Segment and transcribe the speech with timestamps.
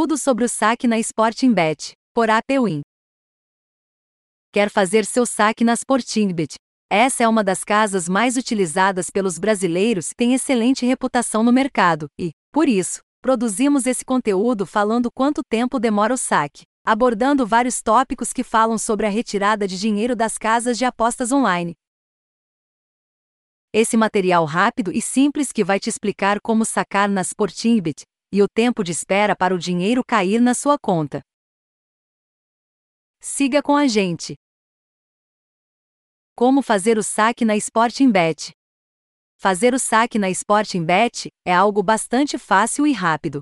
[0.00, 2.82] Tudo sobre o saque na Sportingbet, por APWin.
[4.52, 6.54] Quer fazer seu saque na Sportingbet?
[6.88, 12.30] Essa é uma das casas mais utilizadas pelos brasileiros, tem excelente reputação no mercado e,
[12.52, 18.44] por isso, produzimos esse conteúdo falando quanto tempo demora o saque, abordando vários tópicos que
[18.44, 21.74] falam sobre a retirada de dinheiro das casas de apostas online.
[23.72, 28.48] Esse material rápido e simples que vai te explicar como sacar na Sportingbet e o
[28.48, 31.22] tempo de espera para o dinheiro cair na sua conta.
[33.20, 34.34] Siga com a gente.
[36.34, 38.52] Como fazer o saque na Sportingbet?
[39.36, 43.40] Fazer o saque na Sportingbet é algo bastante fácil e rápido.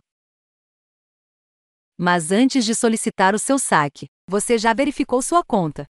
[1.98, 5.87] Mas antes de solicitar o seu saque, você já verificou sua conta.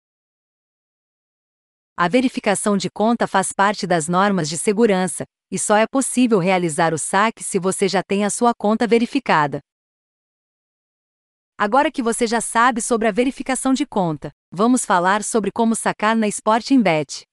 [1.97, 6.93] A verificação de conta faz parte das normas de segurança, e só é possível realizar
[6.93, 9.59] o saque se você já tem a sua conta verificada.
[11.57, 16.15] Agora que você já sabe sobre a verificação de conta, vamos falar sobre como sacar
[16.15, 17.23] na Sportingbet.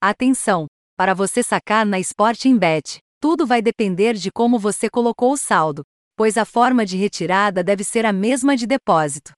[0.00, 0.66] Atenção!
[0.96, 5.84] Para você sacar na Sportingbet, tudo vai depender de como você colocou o saldo,
[6.16, 9.32] pois a forma de retirada deve ser a mesma de depósito.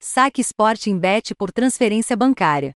[0.00, 2.72] Saque Sportingbet por transferência bancária.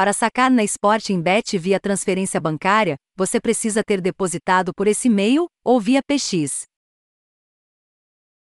[0.00, 5.78] Para sacar na Sportingbet via transferência bancária, você precisa ter depositado por esse meio ou
[5.78, 6.62] via PX.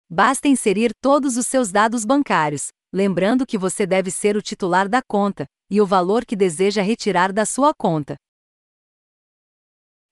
[0.09, 5.01] Basta inserir todos os seus dados bancários, lembrando que você deve ser o titular da
[5.01, 8.17] conta e o valor que deseja retirar da sua conta.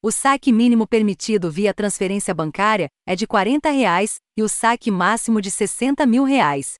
[0.02, 5.42] O saque mínimo permitido via transferência bancária é de 40 reais, e o saque máximo
[5.42, 6.76] de 60 mil reais.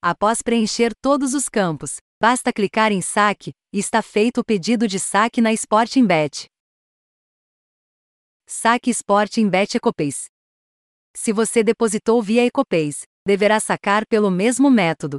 [0.00, 5.00] Após preencher todos os campos, basta clicar em Saque e está feito o pedido de
[5.00, 6.46] saque na Sportingbet.
[8.46, 10.26] Saque Sportingbet Ecopays.
[11.16, 15.18] Se você depositou via Ecopays, deverá sacar pelo mesmo método.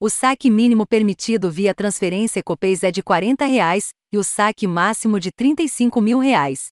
[0.00, 5.20] O saque mínimo permitido via transferência Ecopays é de 40 reais, e o saque máximo
[5.20, 6.68] de 35 mil reais.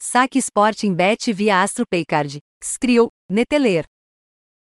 [0.00, 3.84] Saque Sportingbet via Astro Paycard, Skrill, Neteler.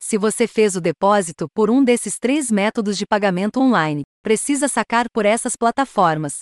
[0.05, 5.09] Se você fez o depósito por um desses três métodos de pagamento online, precisa sacar
[5.09, 6.41] por essas plataformas.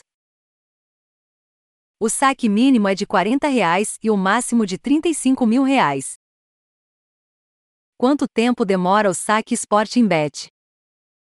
[2.00, 6.14] O saque mínimo é de 40 reais e o máximo de 35 mil reais.
[7.98, 10.48] Quanto tempo demora o saque Sporting Bet?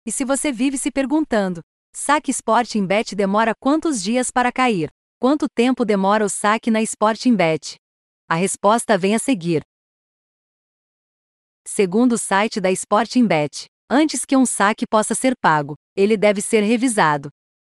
[0.05, 1.61] E se você vive se perguntando,
[1.93, 4.89] saque Sporting Bet demora quantos dias para cair?
[5.19, 7.75] Quanto tempo demora o saque na Sporting Bet?
[8.27, 9.61] A resposta vem a seguir.
[11.73, 16.59] Segundo o site da Sportingbet, antes que um saque possa ser pago, ele deve ser
[16.63, 17.29] revisado.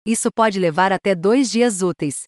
[0.06, 2.24] Isso pode levar até dois dias úteis.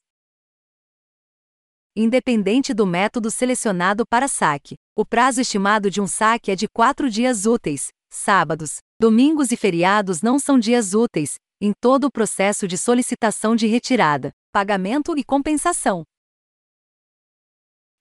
[1.94, 7.10] Independente do método selecionado para saque, o prazo estimado de um saque é de quatro
[7.10, 7.88] dias úteis.
[8.10, 13.66] Sábados, domingos e feriados não são dias úteis, em todo o processo de solicitação de
[13.66, 16.02] retirada, pagamento e compensação.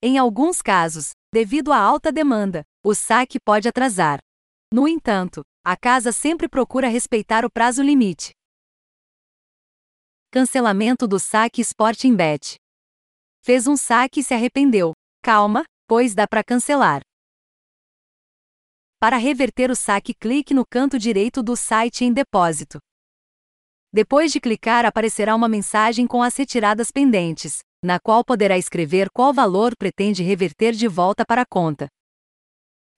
[0.02, 4.20] Em alguns casos, devido à alta demanda, o saque pode atrasar.
[4.72, 8.32] No entanto, a casa sempre procura respeitar o prazo limite.
[10.32, 12.56] Cancelamento do saque Sporting Bet.
[13.42, 14.92] Fez um saque e se arrependeu.
[15.22, 17.02] Calma, pois dá para cancelar.
[19.00, 22.80] Para reverter o saque, clique no canto direito do site em depósito.
[23.94, 29.34] Depois de clicar, aparecerá uma mensagem com as retiradas pendentes, na qual poderá escrever qual
[29.34, 31.88] valor pretende reverter de volta para a conta.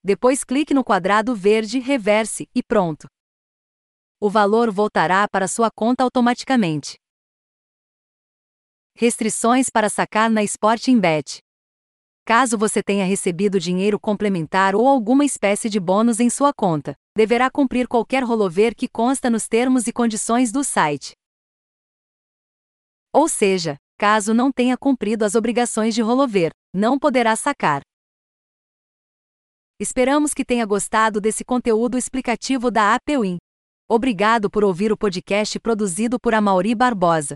[0.04, 3.08] Depois clique no quadrado verde Reverse e pronto.
[4.20, 6.98] O valor voltará para sua conta automaticamente.
[8.96, 11.40] Restrições para sacar na Sporting Bet.
[12.26, 17.50] Caso você tenha recebido dinheiro complementar ou alguma espécie de bônus em sua conta, deverá
[17.50, 21.14] cumprir qualquer rolover que consta nos termos e condições do site.
[23.12, 27.82] Ou seja, caso não tenha cumprido as obrigações de rolover, não poderá sacar.
[29.78, 33.38] Esperamos que tenha gostado desse conteúdo explicativo da APWin.
[33.90, 37.36] Obrigado por ouvir o podcast produzido por Amauri Barbosa.